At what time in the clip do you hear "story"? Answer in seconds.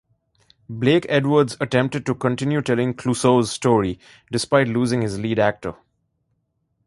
3.51-3.99